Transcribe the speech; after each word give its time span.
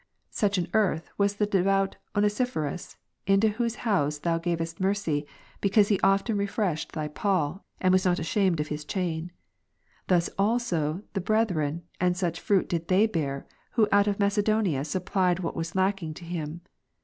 Such 0.31 0.57
an 0.57 0.63
2 0.63 0.71
Tim. 0.71 0.79
earth 0.81 1.09
was 1.19 1.35
the 1.35 1.45
devout 1.45 1.95
Onesiphorus, 2.15 2.97
unto 3.27 3.49
whose 3.49 3.75
house 3.85 4.17
Thou 4.17 4.39
''■ 4.39 4.41
gavest 4.41 4.79
mercy, 4.79 5.27
because 5.61 5.89
he 5.89 5.99
often 5.99 6.37
refreshed 6.39 6.93
Thy 6.93 7.07
Paul, 7.07 7.63
and 7.79 7.93
ivas 7.93 8.01
2 8.01 8.07
Cor. 8.07 8.11
not 8.13 8.17
ashamed 8.17 8.59
of 8.59 8.69
his 8.69 8.83
chain. 8.83 9.31
Thus 10.07 10.25
did 10.25 10.33
also 10.39 11.03
the 11.13 11.21
brethren, 11.21 11.83
and' 11.99 12.17
such 12.17 12.39
fruit 12.41 12.67
did 12.67 12.87
they 12.87 13.05
bear, 13.05 13.45
who 13.73 13.87
out 13.91 14.07
of 14.07 14.17
Macedonia 14.19 14.83
supplied 14.85 15.41
what 15.41 15.53
tvas 15.53 15.75
lacking 15.75 16.15
to 16.15 16.25
him. 16.25 16.61